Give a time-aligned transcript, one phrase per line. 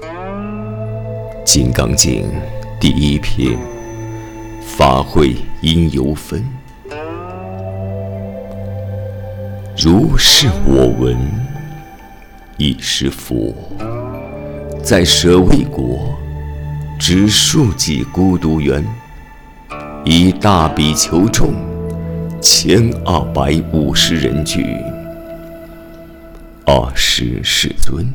[1.44, 2.24] 《金刚经》
[2.80, 3.58] 第一篇：
[4.62, 6.42] 法会因由分。
[9.76, 11.18] 如是我闻，
[12.56, 13.54] 亦是佛
[14.82, 16.18] 在舍卫国，
[16.98, 18.82] 只数几孤独园，
[20.04, 21.52] 以大比丘众
[22.40, 24.64] 千二百五十人聚。
[26.64, 28.10] 二十世尊，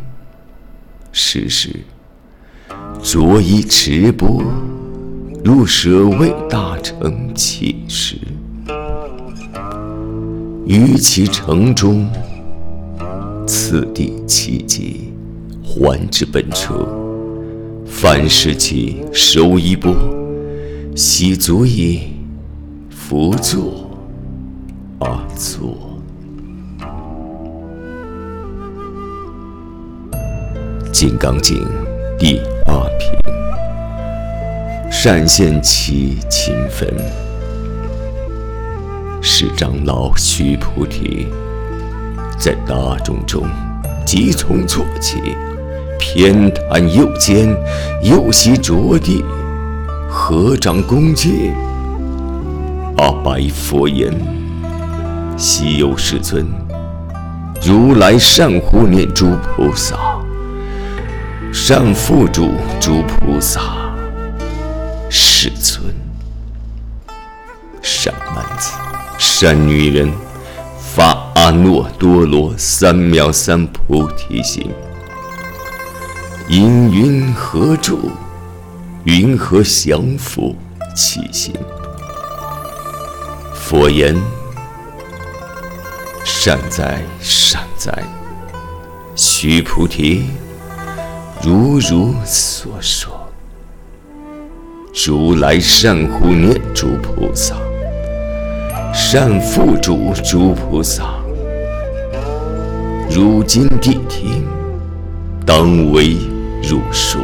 [1.17, 1.69] 是时
[3.01, 4.43] 着衣持钵，
[5.45, 8.17] 入舍卫大城乞食。
[10.65, 12.05] 于其城中，
[13.47, 15.13] 次第其疾，
[15.63, 16.85] 还至本车。
[17.85, 19.95] 凡事其收衣钵，
[20.97, 22.09] 悉足以
[22.89, 23.89] 伏坐
[24.99, 25.07] 而
[25.37, 25.69] 坐。
[30.97, 31.57] 《金刚经》
[32.17, 33.19] 第二品：
[34.89, 36.89] 善现其勤奋。
[39.21, 41.27] 是长老须菩提，
[42.39, 43.43] 在大众中，
[44.05, 45.17] 即从坐起，
[45.99, 47.53] 偏袒右肩，
[48.01, 49.21] 右膝着地，
[50.09, 51.53] 合掌恭敬，
[52.99, 54.13] 阿白佛言
[55.35, 56.47] ：“昔有世尊，
[57.61, 59.97] 如来善护念诸菩萨，
[61.57, 63.61] 善付诸诸菩萨，
[65.09, 65.81] 世尊，
[67.81, 68.73] 善男子。”
[69.17, 70.11] 善女人，
[70.77, 74.69] 发阿耨多罗三藐三菩提心，
[76.49, 78.11] 因云何住？
[79.05, 80.53] 云何降伏
[80.93, 81.55] 其心？
[83.53, 84.13] 佛言：
[86.25, 87.91] 善哉善哉，
[89.15, 90.25] 须菩提，
[91.45, 93.13] 如如所说，
[95.05, 97.53] 如来善护念诸菩萨。
[98.91, 101.03] 善付诸诸菩萨，
[103.11, 104.43] 如今谛听，
[105.45, 106.17] 当为
[106.67, 107.21] 如说。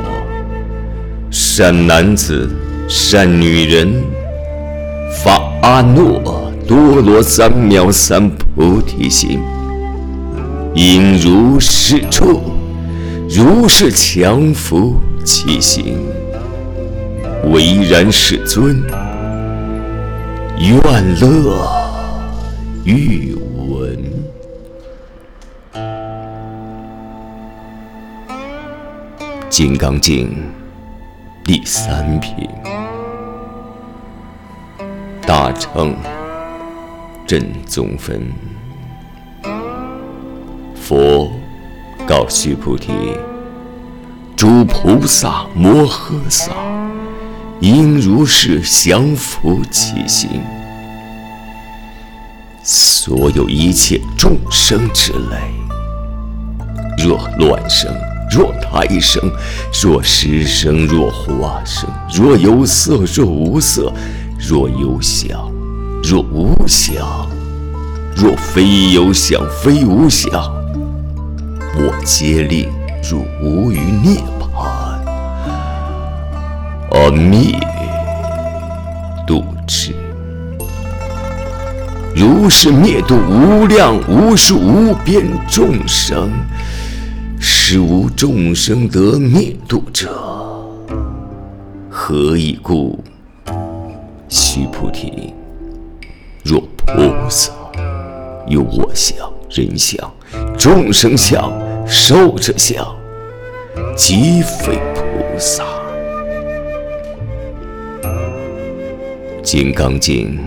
[1.31, 2.47] 善男子，
[2.87, 4.03] 善女人，
[5.23, 6.21] 发阿耨
[6.67, 9.39] 多罗三藐三菩提心，
[10.75, 12.39] 应如是处，
[13.33, 15.97] 如是降伏其心。
[17.51, 18.83] 唯然世尊。
[20.59, 21.67] 愿乐
[22.85, 23.33] 欲
[23.67, 23.97] 闻，
[29.49, 30.29] 《金刚经》
[31.43, 32.47] 第三品：
[35.25, 35.95] 大乘
[37.25, 38.21] 正宗分。
[40.75, 41.31] 佛
[42.11, 42.91] 告须菩提：
[44.35, 46.51] 诸菩萨摩诃萨。
[47.61, 50.29] 应如是降伏其心。
[52.61, 55.53] 所有一切众生之类，
[57.01, 57.89] 若乱生，
[58.29, 59.31] 若胎生，
[59.81, 63.93] 若湿生，若化生，若有色，若无色，
[64.37, 65.49] 若有想，
[66.03, 67.29] 若无想，
[68.17, 70.29] 若非有想，非无想，
[71.73, 72.69] 我皆令
[73.09, 74.99] 入无余涅槃。
[76.91, 77.57] 阿弥
[79.25, 79.95] 度之，
[82.13, 86.29] 如是灭度无量无数无边众生，
[87.39, 90.09] 实无众生得灭度者。
[91.89, 93.01] 何以故？
[94.27, 95.33] 须菩提，
[96.43, 97.53] 若菩萨
[98.47, 99.97] 有我相、人相、
[100.63, 101.51] 众生相、
[101.87, 102.85] 寿者相，
[103.97, 105.63] 即非菩萨。
[109.41, 110.37] 《金刚经》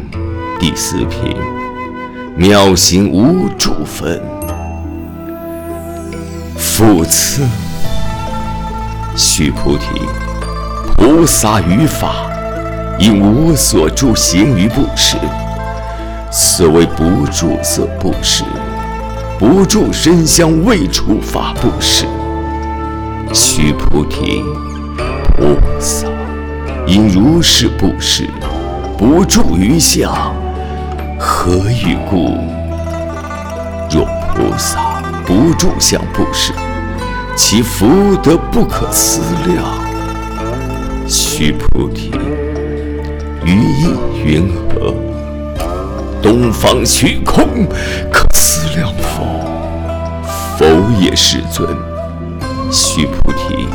[0.61, 1.37] 第四品：
[2.37, 4.23] 妙行无住分。
[6.57, 7.43] 复次，
[9.17, 10.01] 须菩提，
[10.97, 12.31] 菩萨于法，
[13.01, 15.17] 应无所住行于布施。
[16.31, 18.45] 所谓不住色布施，
[19.39, 22.07] 不住身香味触法布施。
[23.33, 24.43] 须菩提，
[25.37, 26.07] 菩萨
[26.87, 28.29] 应如是布施。
[28.97, 30.35] 不住于相，
[31.19, 32.39] 何以故？
[33.91, 36.53] 若菩萨不住相布施，
[37.37, 39.65] 其福德不可思量。
[41.09, 42.13] 须菩提，
[43.45, 43.95] 于意
[44.25, 44.95] 云何？
[46.23, 47.67] 东方虚空
[48.11, 48.91] 可思量
[50.59, 50.67] 佛？
[51.01, 51.69] 也，世尊。
[52.71, 53.67] 须菩提，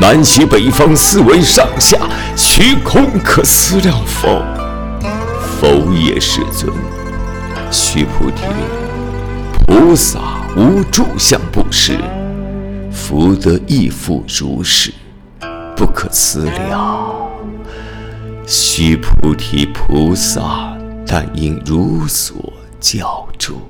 [0.00, 1.98] 南西北方四维上下，
[2.36, 4.42] 虚空可思量否？
[5.60, 6.72] 否也，世尊。
[7.70, 8.42] 须菩提，
[9.66, 10.20] 菩萨
[10.56, 11.98] 无住相布施，
[12.90, 14.92] 福德亦复如是，
[15.76, 17.14] 不可思量。
[18.46, 20.74] 须菩提，菩萨
[21.06, 22.36] 但应如所
[22.80, 23.60] 教住，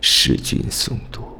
[0.00, 1.37] 世君诵读。